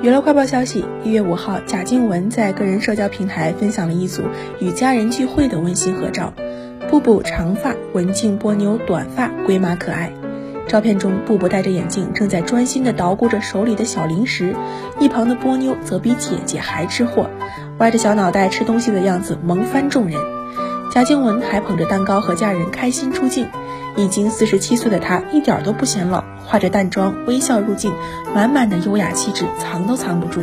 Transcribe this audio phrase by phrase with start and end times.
[0.00, 4.22] 娱乐快报消息：一月五号，贾静雯在个人社交平台分享了一组
[4.60, 6.32] 与家人聚会的温馨合照。
[6.88, 10.12] 布布长发，文静波妞短发，龟妈可爱。
[10.68, 14.54] 照片中，布布戴着眼镜，正在专心地捣鼓着手里的小零食；
[15.00, 17.28] 一旁的波妞则比姐姐还吃货，
[17.78, 20.16] 歪着小脑袋吃东西的样子萌翻众人。
[20.92, 23.48] 贾静雯还捧着蛋糕和家人开心出镜。
[23.96, 27.92] 已经四十七岁的她一点都不显老，化着淡妆，微笑入镜，
[28.34, 30.42] 满满的优雅气质，藏都藏不住。